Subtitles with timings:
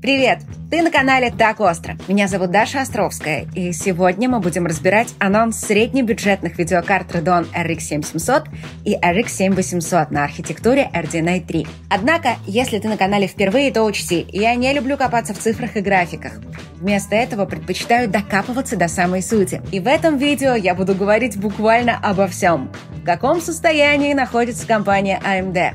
[0.00, 0.42] Привет!
[0.70, 1.96] Ты на канале «Так остро».
[2.06, 8.44] Меня зовут Даша Островская, и сегодня мы будем разбирать анонс среднебюджетных видеокарт Radeon RX 7700
[8.84, 11.66] и RX 7800 на архитектуре RDNA 3.
[11.90, 15.80] Однако, если ты на канале впервые, то учти, я не люблю копаться в цифрах и
[15.80, 16.34] графиках.
[16.76, 19.60] Вместо этого предпочитаю докапываться до самой сути.
[19.72, 22.70] И в этом видео я буду говорить буквально обо всем.
[23.02, 25.74] В каком состоянии находится компания AMD?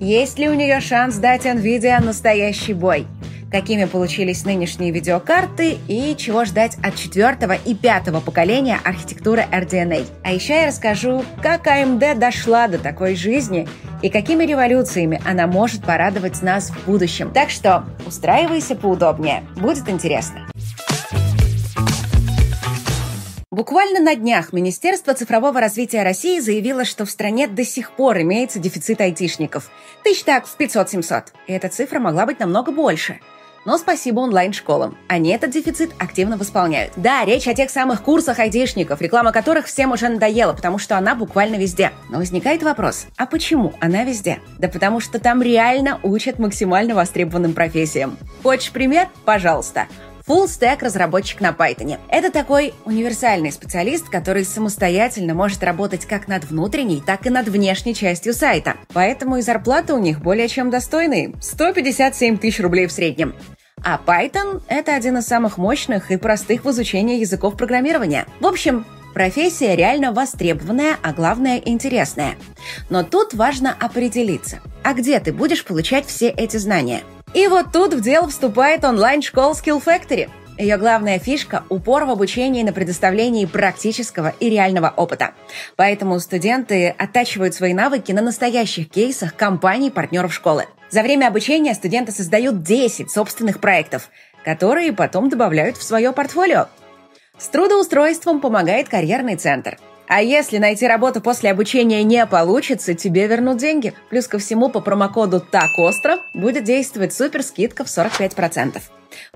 [0.00, 3.06] Есть ли у нее шанс дать NVIDIA настоящий бой?
[3.50, 10.06] какими получились нынешние видеокарты и чего ждать от четвертого и пятого поколения архитектуры RDNA.
[10.22, 13.68] А еще я расскажу, как AMD дошла до такой жизни
[14.02, 17.32] и какими революциями она может порадовать нас в будущем.
[17.32, 20.46] Так что устраивайся поудобнее, будет интересно.
[23.60, 28.58] Буквально на днях Министерство цифрового развития России заявило, что в стране до сих пор имеется
[28.58, 29.70] дефицит айтишников.
[30.02, 31.24] Тысяч так в 500-700.
[31.46, 33.20] И эта цифра могла быть намного больше.
[33.66, 34.96] Но спасибо онлайн-школам.
[35.08, 36.94] Они этот дефицит активно восполняют.
[36.96, 41.14] Да, речь о тех самых курсах айтишников, реклама которых всем уже надоела, потому что она
[41.14, 41.92] буквально везде.
[42.08, 44.38] Но возникает вопрос, а почему она везде?
[44.58, 48.16] Да потому что там реально учат максимально востребованным профессиям.
[48.42, 49.08] Хочешь пример?
[49.26, 49.86] Пожалуйста.
[50.30, 51.98] Full Stack разработчик на Python.
[52.08, 57.96] Это такой универсальный специалист, который самостоятельно может работать как над внутренней, так и над внешней
[57.96, 58.76] частью сайта.
[58.92, 63.34] Поэтому и зарплаты у них более чем достойные– 157 тысяч рублей в среднем.
[63.82, 68.24] А Python– это один из самых мощных и простых в изучении языков программирования.
[68.38, 72.36] В общем, профессия реально востребованная, а главное– интересная.
[72.88, 77.00] Но тут важно определиться, а где ты будешь получать все эти знания–
[77.34, 80.28] и вот тут в дело вступает онлайн-школа Skill Factory.
[80.58, 85.30] Ее главная фишка– упор в обучении на предоставлении практического и реального опыта.
[85.76, 90.66] Поэтому студенты оттачивают свои навыки на настоящих кейсах компаний-партнеров школы.
[90.90, 94.10] За время обучения студенты создают 10 собственных проектов,
[94.44, 96.66] которые потом добавляют в свое портфолио.
[97.38, 99.78] С трудоустройством помогает карьерный центр–
[100.10, 103.94] а если найти работу после обучения не получится, тебе вернут деньги.
[104.08, 108.82] Плюс ко всему по промокоду «Так остро» будет действовать супер скидка в 45%.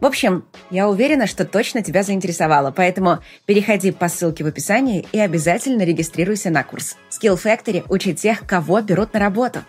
[0.01, 5.21] В общем, я уверена, что точно тебя заинтересовало, поэтому переходи по ссылке в описании и
[5.21, 6.97] обязательно регистрируйся на курс.
[7.09, 9.61] Skill Factory учит тех, кого берут на работу.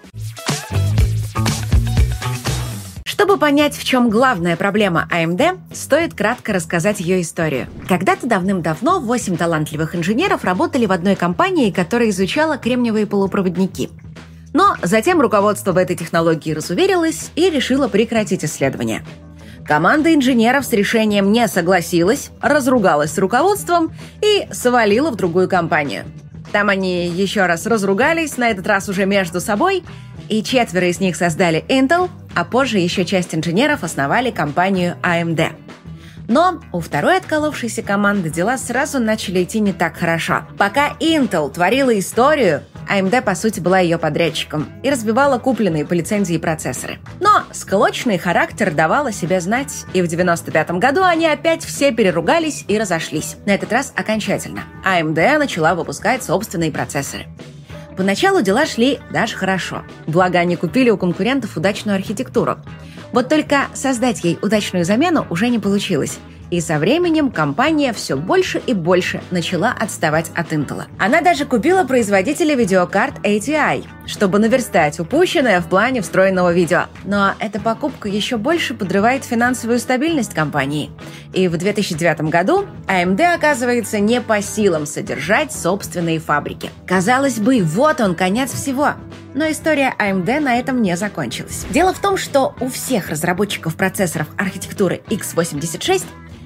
[3.35, 7.68] Чтобы понять, в чем главная проблема AMD, стоит кратко рассказать ее историю.
[7.85, 13.90] Когда-то давным-давно 8 талантливых инженеров работали в одной компании, которая изучала кремниевые полупроводники.
[14.53, 19.03] Но затем руководство в этой технологии разуверилось и решило прекратить исследования.
[19.66, 23.91] Команда инженеров с решением не согласилась, разругалась с руководством
[24.22, 26.06] и свалила в другую компанию.
[26.53, 29.84] Там они еще раз разругались, на этот раз уже между собой,
[30.29, 35.53] и четверо из них создали Intel, а позже еще часть инженеров основали компанию AMD.
[36.27, 40.43] Но у второй отколовшейся команды дела сразу начали идти не так хорошо.
[40.57, 46.37] Пока Intel творила историю, AMD, по сути, была ее подрядчиком и разбивала купленные по лицензии
[46.37, 46.99] процессоры.
[47.19, 52.65] Но склочный характер давал о себе знать, и в 95 году они опять все переругались
[52.67, 53.37] и разошлись.
[53.45, 54.63] На этот раз окончательно.
[54.85, 57.25] AMD начала выпускать собственные процессоры.
[57.97, 59.83] Поначалу дела шли даже хорошо.
[60.07, 62.57] Благо, они купили у конкурентов удачную архитектуру.
[63.11, 66.19] Вот только создать ей удачную замену уже не получилось–
[66.50, 70.83] и со временем компания все больше и больше начала отставать от Intel.
[71.00, 76.84] Она даже купила производителя видеокарт ATI, чтобы наверстать упущенное в плане встроенного видео.
[77.03, 80.91] Но эта покупка еще больше подрывает финансовую стабильность компании.
[81.34, 86.69] И в 2009 году AMD оказывается не по силам содержать собственные фабрики.
[86.88, 88.94] Казалось бы, вот он, конец всего.
[89.35, 91.66] Но история AMD на этом не закончилась.
[91.69, 96.03] Дело в том, что у всех разработчиков процессоров архитектуры x86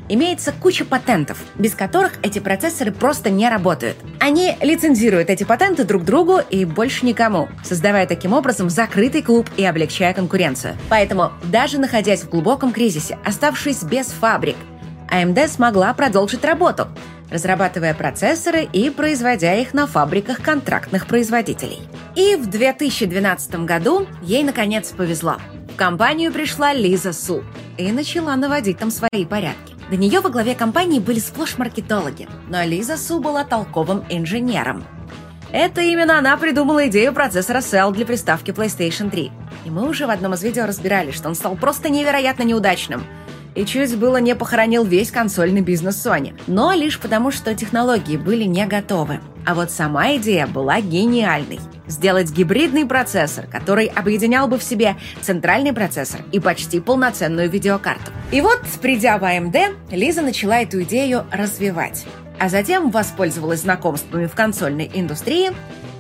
[0.09, 3.95] имеется куча патентов, без которых эти процессоры просто не работают.
[4.19, 9.63] Они лицензируют эти патенты друг другу и больше никому, создавая таким образом закрытый клуб и
[9.63, 10.75] облегчая конкуренцию.
[10.89, 14.57] Поэтому, даже находясь в глубоком кризисе, оставшись без фабрик,
[15.11, 16.87] AMD смогла продолжить работу,
[17.29, 21.79] разрабатывая процессоры и производя их на фабриках контрактных производителей.
[22.15, 25.37] И в 2012 году ей наконец повезло.
[25.73, 27.43] В компанию пришла Лиза Су
[27.77, 29.75] и начала наводить там свои порядки.
[29.89, 34.85] До нее во главе компании были сплошь маркетологи, но Лиза Су была толковым инженером.
[35.51, 39.31] Это именно она придумала идею процессора Cell для приставки PlayStation 3.
[39.65, 43.03] И мы уже в одном из видео разбирали, что он стал просто невероятно неудачным–
[43.55, 46.33] и чуть было не похоронил весь консольный бизнес Sony.
[46.47, 49.19] Но лишь потому, что технологии были не готовы.
[49.45, 51.59] А вот сама идея была гениальной.
[51.87, 58.11] Сделать гибридный процессор, который объединял бы в себе центральный процессор и почти полноценную видеокарту.
[58.31, 62.05] И вот, придя в AMD, Лиза начала эту идею развивать.
[62.37, 65.51] А затем воспользовалась знакомствами в консольной индустрии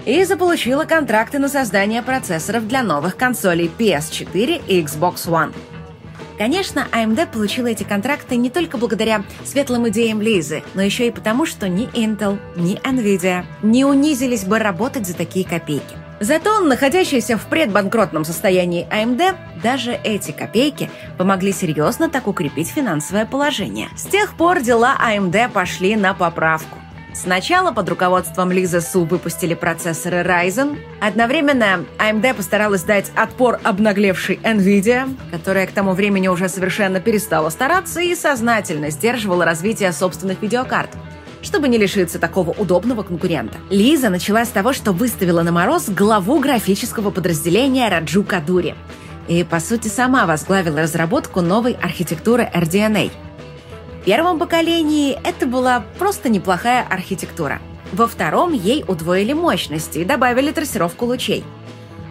[0.05, 5.53] и заполучила контракты на создание процессоров для новых консолей PS4 и Xbox One.
[6.39, 11.45] Конечно, AMD получила эти контракты не только благодаря светлым идеям Лизы, но еще и потому,
[11.45, 15.97] что ни Intel, ни Nvidia не унизились бы работать за такие копейки.
[16.21, 23.89] Зато находящиеся в предбанкротном состоянии AMD даже эти копейки помогли серьезно так укрепить финансовое положение.
[23.97, 26.77] С тех пор дела AMD пошли на поправку.
[27.13, 30.77] Сначала под руководством Лизы Су выпустили процессоры Ryzen.
[31.01, 37.99] Одновременно AMD постаралась дать отпор обнаглевшей NVIDIA, которая к тому времени уже совершенно перестала стараться
[37.99, 40.91] и сознательно сдерживала развитие собственных видеокарт
[41.41, 43.57] чтобы не лишиться такого удобного конкурента.
[43.69, 48.75] Лиза начала с того, что выставила на мороз главу графического подразделения Раджу Кадури.
[49.29, 53.09] И, по сути, сама возглавила разработку новой архитектуры RDNA–
[54.09, 57.61] первом поколении это была просто неплохая архитектура.
[57.93, 61.43] Во втором ей удвоили мощности и добавили трассировку лучей–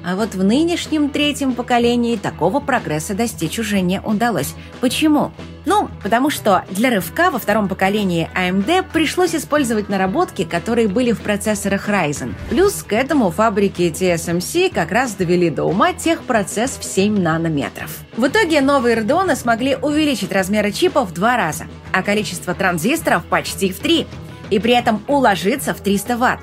[0.08, 4.54] а вот в нынешнем третьем поколении такого прогресса достичь уже не удалось.
[4.80, 5.32] Почему?
[5.66, 11.20] Ну, потому что для рывка во втором поколении AMD пришлось использовать наработки, которые были в
[11.20, 12.32] процессорах Ryzen.
[12.48, 17.98] Плюс к этому фабрики TSMC как раз довели до ума техпроцесс в 7 нанометров.
[18.16, 23.70] В итоге новые Radeon смогли увеличить размеры чипа в два раза, а количество транзисторов почти
[23.74, 24.06] в три,
[24.48, 26.40] и при этом уложиться в 300 ватт.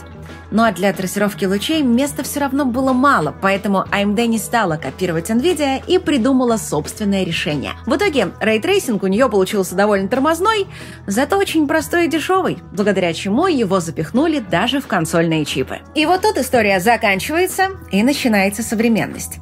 [0.56, 5.30] Ну а для трассировки лучей места все равно было мало, поэтому AMD не стала копировать
[5.30, 7.74] NVIDIA и придумала собственное решение.
[7.86, 10.68] В итоге рейтрейсинг у нее получился довольно тормозной,
[11.07, 15.80] зато очень простой и дешевый, благодаря чему его запихнули даже в консольные чипы.
[15.94, 19.40] И вот тут история заканчивается и начинается современность.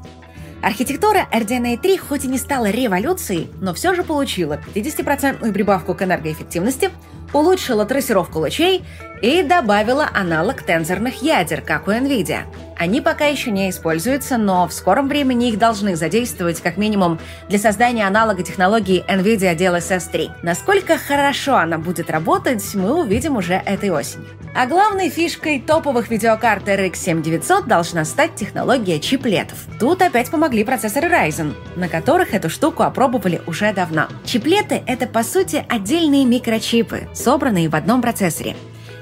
[0.64, 6.02] Архитектура RDNA 3 хоть и не стала революцией, но все же получила 50% прибавку к
[6.02, 6.90] энергоэффективности,
[7.34, 8.86] улучшила трассировку лучей
[9.22, 12.44] и добавила аналог тензорных ядер, как у NVIDIA.
[12.78, 17.60] Они пока еще не используются, но в скором времени их должны задействовать как минимум для
[17.60, 20.32] создания аналога технологии NVIDIA DLSS 3.
[20.44, 24.28] Насколько хорошо она будет работать, мы увидим уже этой осенью.
[24.56, 29.58] А главной фишкой топовых видеокарт RX 7900 должна стать технология чиплетов.
[29.80, 34.08] Тут опять помогли процессоры Ryzen, на которых эту штуку опробовали уже давно.
[34.26, 38.56] Чиплеты— это, по сути, отдельные микрочипы, собранные в одном процессоре.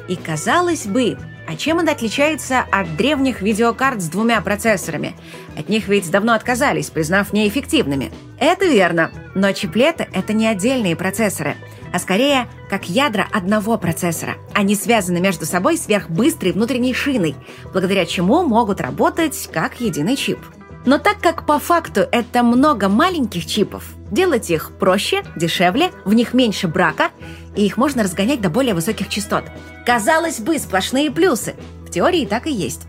[0.08, 1.18] И казалось бы,
[1.52, 5.18] а чем он отличается от древних видеокарт с двумя процессорами?
[5.58, 8.10] От них ведь давно отказались, признав неэффективными.
[8.40, 11.58] Это верно, но чиплеты— это не отдельные процессоры,
[11.92, 14.36] а скорее как ядра одного процессора.
[14.54, 17.36] Они связаны между собой сверхбыстрой внутренней шиной,
[17.74, 20.40] благодаря чему могут работать как единый чип.
[20.86, 26.34] Но так как по факту это много маленьких чипов, делать их проще, дешевле, в них
[26.34, 27.10] меньше брака,
[27.56, 29.44] и их можно разгонять до более высоких частот.
[29.86, 31.56] Казалось бы, сплошные плюсы.
[31.86, 32.88] В теории так и есть.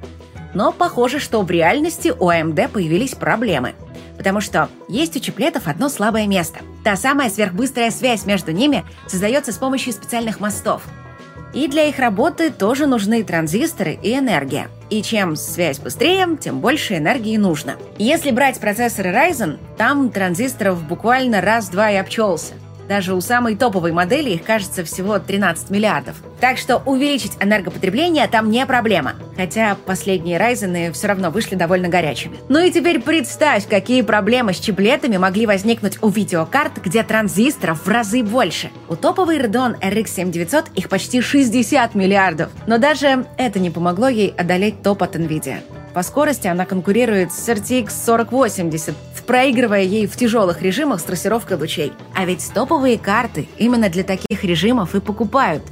[0.55, 3.75] Но похоже, что в реальности у AMD появились проблемы.
[4.17, 6.61] Потому что есть у чиплетов одно слабое место.
[6.85, 10.83] Та самая сверхбыстрая связь между ними создается с помощью специальных мостов–
[11.53, 14.69] и для их работы тоже нужны транзисторы и энергия.
[14.91, 17.77] И чем связь быстрее, тем больше энергии нужно.
[17.99, 22.55] Если брать процессоры Ryzen, там транзисторов буквально раз-два и обчелся.
[22.93, 26.17] Даже у самой топовой модели их кажется всего 13 миллиардов.
[26.41, 29.15] Так что увеличить энергопотребление там не проблема.
[29.35, 32.37] Хотя последние Ryzen все равно вышли довольно горячими.
[32.51, 37.89] Ну и теперь представь, какие проблемы с чиплетами могли возникнуть у видеокарт, где транзисторов в
[37.89, 38.69] разы больше.
[38.91, 42.51] У топовой Radeon RX 7900 их почти 60 миллиардов.
[42.67, 45.61] Но даже это не помогло ей одолеть топ от NVIDIA.
[45.95, 48.95] По скорости она конкурирует с RTX 4080,
[49.27, 51.93] проигрывая ей в тяжелых режимах с трассировкой лучей.
[52.15, 55.63] А ведь топовые карты именно для таких режимов и покупают,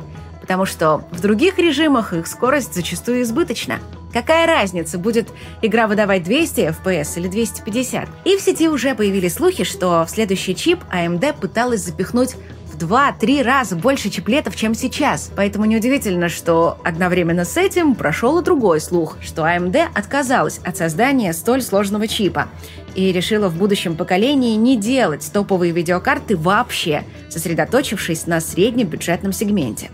[0.41, 3.79] потому что в других режимах их скорость зачастую избыточна.
[4.13, 5.29] Какая разница, будет
[5.63, 8.09] игра выдавать 200 FPS или 250?
[8.25, 12.35] И в сети уже появились слухи, что в следующий чип AMD пыталась запихнуть
[12.81, 15.31] два-три раза больше чиплетов, чем сейчас.
[15.37, 21.33] Поэтому неудивительно, что одновременно с этим прошел и другой слух, что AMD отказалась от создания
[21.33, 22.49] столь сложного чипа
[22.95, 29.91] и решила в будущем поколении не делать топовые видеокарты вообще, сосредоточившись на среднебюджетном сегменте.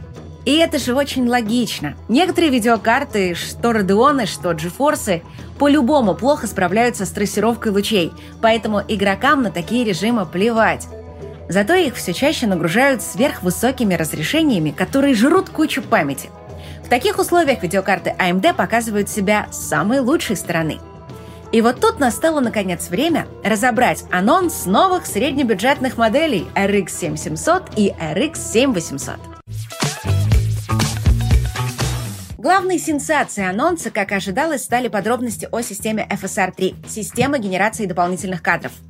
[0.46, 1.96] И это же очень логично.
[2.08, 5.22] Некоторые видеокарты, что Radeon, что GeForce,
[5.58, 10.86] по-любому плохо справляются с трассировкой лучей, поэтому игрокам на такие режимы плевать.
[11.48, 16.30] Зато их все чаще нагружают сверхвысокими разрешениями, которые жрут кучу памяти.
[16.84, 20.78] В таких условиях видеокарты AMD показывают себя с самой лучшей стороны.
[21.52, 28.36] И вот тут настало наконец время разобрать анонс новых среднебюджетных моделей RX 7700 и RX
[28.36, 29.16] 7800.
[32.36, 38.72] Главной сенсацией анонса, как ожидалось, стали подробности о системе FSR 3– системы генерации дополнительных кадров–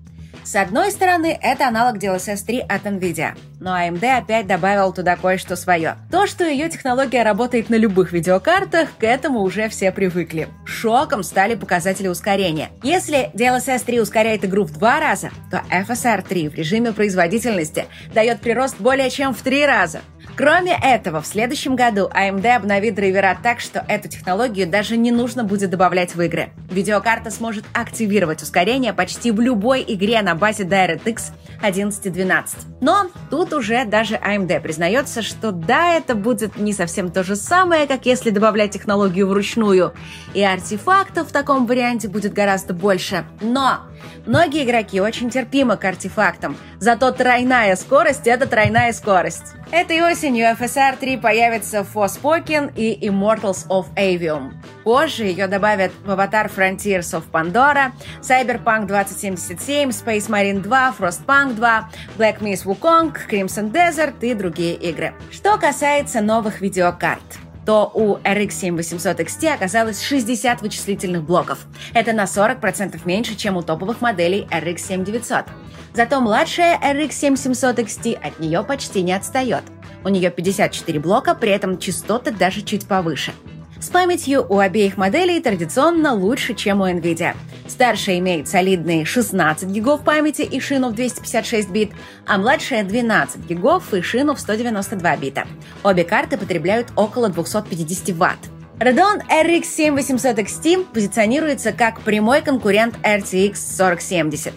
[0.46, 5.56] с одной стороны, это аналог DLSS 3 от NVIDIA, но AMD опять добавил туда кое-что
[5.56, 5.96] свое.
[6.12, 10.46] То, что ее технология работает на любых видеокартах, к этому уже все привыкли.
[10.64, 12.68] Шоком стали показатели ускорения.
[12.84, 18.40] Если DLSS 3 ускоряет игру в два раза, то FSR 3 в режиме производительности дает
[18.40, 20.00] прирост более чем в три раза.
[20.36, 25.44] Кроме этого, в следующем году AMD обновит драйвера так, что эту технологию даже не нужно
[25.44, 26.50] будет добавлять в игры.
[26.70, 32.66] Видеокарта сможет активировать ускорение почти в любой игре на базе DirectX 1112.
[32.82, 37.86] Но тут уже даже AMD признается, что да, это будет не совсем то же самое,
[37.86, 39.94] как если добавлять технологию вручную.
[40.34, 43.24] И артефактов в таком варианте будет гораздо больше.
[43.40, 43.78] Но
[44.26, 46.56] многие игроки очень терпимы к артефактам.
[46.78, 49.54] Зато тройная скорость— это тройная скорость.
[49.72, 54.52] Этой осенью FSR 3 появится Forspoken и Immortals of Avium.
[54.84, 61.88] Позже ее добавят в Avatar Frontiers of Pandora, Cyberpunk 2077, Space Marine 2, Frostpunk 2,
[62.16, 65.14] Black Myth Wukong, Crimson Desert и другие игры.
[65.32, 67.22] Что касается новых видеокарт–
[67.66, 71.66] то у RX 7800 XT оказалось 60 вычислительных блоков.
[71.92, 75.46] Это на 40% меньше, чем у топовых моделей RX 7900.
[75.92, 79.64] Зато младшая RX 7700 XT от нее почти не отстает.
[80.04, 83.32] У нее 54 блока, при этом частоты даже чуть повыше.
[83.80, 87.34] С памятью у обеих моделей традиционно лучше, чем у NVIDIA.
[87.76, 91.90] Старшая имеет солидные 16 гигов памяти и шину в 256 бит,
[92.24, 95.46] а младшая 12 гигов и шину в 192 бита.
[95.84, 98.38] Обе карты потребляют около 250 ватт.
[98.78, 104.54] Radeon RX 7800 XT позиционируется как прямой конкурент RTX 4070.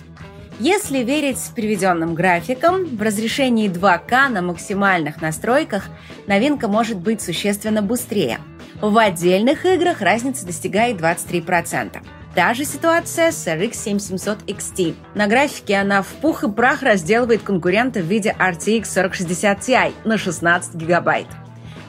[0.60, 5.90] Если верить приведенным графикам, в разрешении 2К на максимальных настройках
[6.26, 8.40] новинка может быть существенно быстрее.
[8.80, 11.98] В отдельных играх разница достигает 23%.
[12.36, 14.96] Та же ситуация с RX 7700 XT.
[15.16, 20.18] На графике она в пух и прах разделывает конкурента в виде RTX 4060 Ti на
[20.18, 21.28] 16 гигабайт.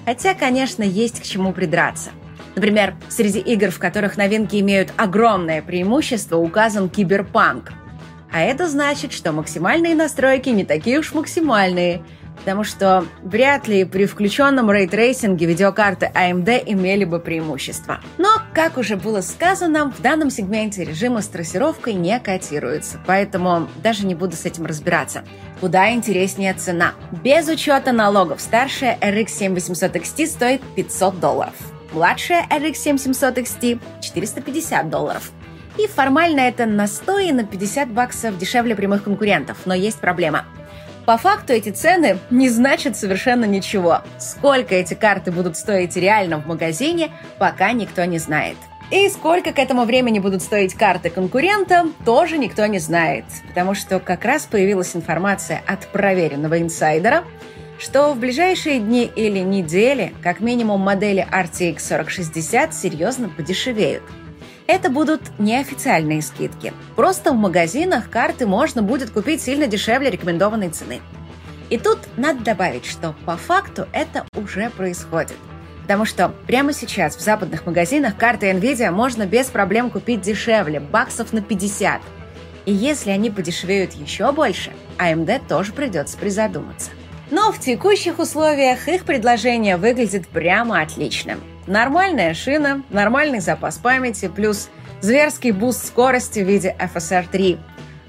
[0.07, 2.11] Хотя, конечно, есть к чему придраться.
[2.55, 7.73] Например, среди игр, в которых новинки имеют огромное преимущество, указан Киберпанк,
[8.33, 12.03] а это значит, что максимальные настройки не такие уж максимальные,
[12.41, 18.01] потому что вряд ли при включенном рейтрейсинге видеокарты AMD имели бы преимущество.
[18.19, 24.07] Но, как уже было сказано, в данном сегменте режим с трассировкой не котируется, поэтому даже
[24.07, 25.23] не буду с этим разбираться.
[25.61, 26.95] Куда интереснее цена.
[27.23, 31.55] Без учета налогов старшая RX 7800 XT стоит 500 долларов.
[31.93, 35.31] Младшая RX 7700 XT– 450 долларов.
[35.77, 40.47] И формально это на 100 и на 50 баксов дешевле прямых конкурентов, но есть проблема.
[41.07, 44.02] По факту эти цены не значат совершенно ничего.
[44.19, 48.57] Сколько эти карты будут стоить реально в магазине, пока никто не знает.
[48.90, 53.25] И сколько к этому времени будут стоить карты конкурента, тоже никто не знает.
[53.49, 57.25] Потому что как раз появилась информация от проверенного инсайдера,
[57.78, 64.02] что в ближайшие дни или недели как минимум модели RTX 4060 серьезно подешевеют–
[64.71, 66.73] это будут неофициальные скидки.
[66.95, 71.00] Просто в магазинах карты можно будет купить сильно дешевле рекомендованной цены.
[71.71, 75.37] И тут надо добавить, что по факту это уже происходит.
[75.83, 81.33] Потому что прямо сейчас в западных магазинах карты NVIDIA можно без проблем купить дешевле, баксов
[81.33, 82.00] на 50.
[82.67, 86.91] И если они подешевеют еще больше, AMD тоже придется призадуматься.
[87.33, 91.41] Но в текущих условиях их предложение выглядит прямо отличным.
[91.71, 97.59] Нормальная шина, нормальный запас памяти, плюс зверский буст скорости в виде FSR 3.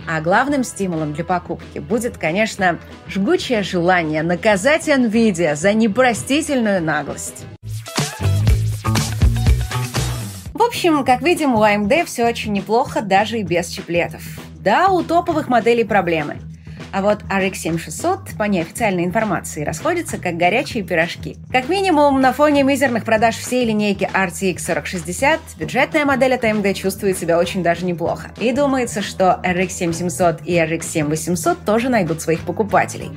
[0.10, 7.46] А главным стимулом для покупки будет, конечно, жгучее желание наказать NVIDIA за непростительную наглость.
[10.56, 14.24] В общем, как видим, у AMD все очень неплохо, даже и без чиплетов.
[14.56, 16.38] Да, у топовых моделей проблемы–
[16.92, 21.38] а вот RX 7600, по неофициальной информации, расходится как горячие пирожки.
[21.52, 27.18] Как минимум, на фоне мизерных продаж всей линейки RTX 4060, бюджетная модель от AMD чувствует
[27.18, 28.32] себя очень даже неплохо.
[28.40, 33.12] И думается, что RX 7700 и RX 7800 тоже найдут своих покупателей.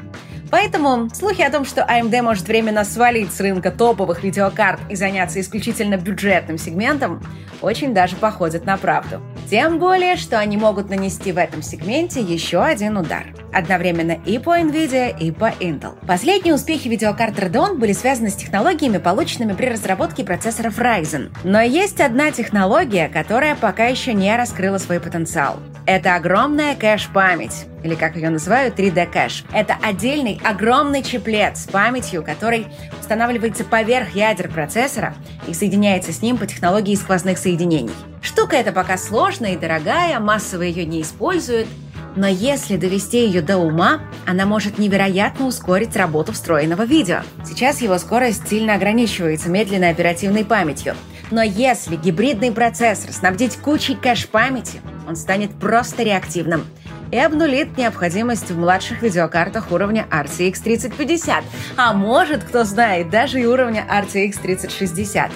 [0.55, 5.41] Поэтому слухи о том, что AMD может временно свалить с рынка топовых видеокарт и заняться
[5.41, 7.21] исключительно бюджетным сегментом,
[7.61, 9.21] очень даже походят на правду.
[9.51, 13.35] Тем более, что они могут нанести в этом сегменте еще один удар.
[13.53, 15.97] Одновременно и по NVIDIA, и по Intel.
[16.07, 21.33] Последние успехи видеокарт Radeon были связаны с технологиями, полученными при разработке процессоров Ryzen.
[21.43, 25.59] Но есть одна технология, которая пока еще не раскрыла свой потенциал.
[25.87, 29.45] Это огромная кэш-память или как ее называют, 3D кэш.
[29.53, 32.67] Это отдельный огромный чиплет с памятью, который
[32.99, 35.15] устанавливается поверх ядер процессора
[35.47, 37.93] и соединяется с ним по технологии сквозных соединений.
[38.23, 41.69] Штука эта пока сложная и дорогая, массово ее не используют,
[42.17, 47.19] но если довести ее до ума, она может невероятно ускорить работу встроенного видео.
[47.45, 50.95] Сейчас его скорость сильно ограничивается медленной оперативной памятью.
[51.31, 56.65] Но если гибридный процессор снабдить кучей кэш-памяти, он станет просто реактивным–
[57.15, 61.45] и обнулит необходимость в младших видеокартах уровня RTX 3050,
[61.77, 65.31] а может, кто знает, даже и уровня RTX 3060.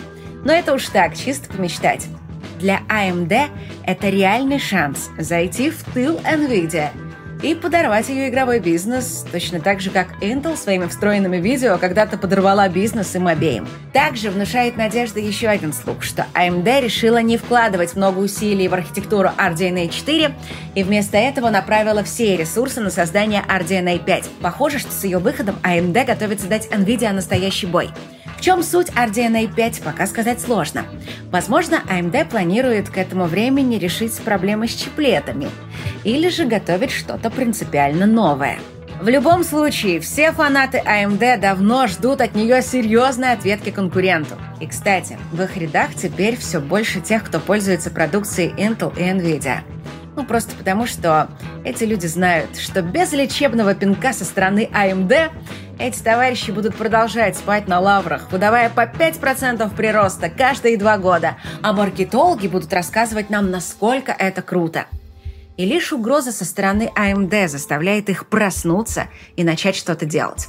[0.44, 2.06] Но это уж так, чисто помечтать.
[2.58, 3.48] Для AMD
[3.84, 6.88] это реальный шанс зайти в тыл NVIDIA–
[7.42, 12.68] и подорвать ее игровой бизнес, точно так же, как Intel своими встроенными видео когда-то подорвала
[12.68, 13.68] бизнес им обеим.
[13.92, 19.30] Также внушает надежды еще один слух, что AMD решила не вкладывать много усилий в архитектуру
[19.36, 20.34] RDNA 4
[20.74, 24.30] и вместо этого направила все ресурсы на создание RDNA 5.
[24.42, 27.90] Похоже, что с ее выходом AMD готовится дать NVIDIA настоящий бой.
[28.38, 30.84] В чем суть RDNA 5, пока сказать сложно.
[31.32, 35.50] Возможно, AMD планирует к этому времени решить проблемы с чиплетами
[36.04, 38.60] или же готовить что-то принципиально новое.
[39.02, 44.36] В любом случае, все фанаты AMD давно ждут от нее серьезной ответки конкуренту.
[44.60, 49.62] И, кстати, в их рядах теперь все больше тех, кто пользуется продукцией Intel и Nvidia.
[50.14, 51.28] Ну, просто потому, что
[51.64, 55.30] эти люди знают, что без лечебного пинка со стороны AMD
[55.78, 61.72] эти товарищи будут продолжать спать на лаврах, выдавая по 5% прироста каждые два года, а
[61.72, 64.86] маркетологи будут рассказывать нам, насколько это круто.
[65.56, 70.48] И лишь угроза со стороны AMD заставляет их проснуться и начать что-то делать.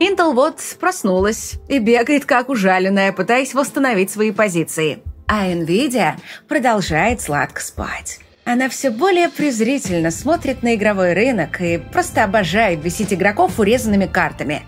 [0.00, 5.02] Intel вот проснулась и бегает как ужаленная, пытаясь восстановить свои позиции.
[5.26, 6.14] А Nvidia
[6.48, 8.20] продолжает сладко спать.
[8.50, 14.62] Она все более презрительно смотрит на игровой рынок и просто обожает бесить игроков урезанными картами.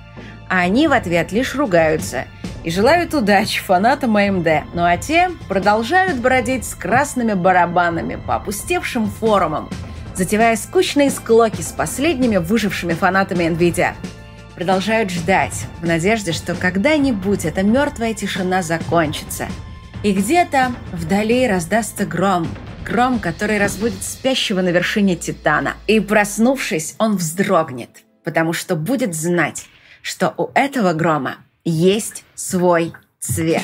[0.51, 2.27] А они в ответ лишь ругаются
[2.63, 4.65] и желают удачи фанатам AMD.
[4.75, 9.71] Ну а те продолжают бродить с красными барабанами по опустевшим форумам,
[10.15, 13.95] затевая скучные склоки с последними выжившими фанатами NVIDIA.
[14.57, 19.47] Продолжают ждать, в надежде, что когда-нибудь эта мертвая тишина закончится.
[20.03, 22.47] И где-то вдали раздастся гром–
[22.91, 25.77] гром, который разбудит спящего на вершине Титана.
[25.87, 29.67] И проснувшись, он вздрогнет, потому что будет знать,
[30.03, 33.63] что у этого грома есть свой цвет.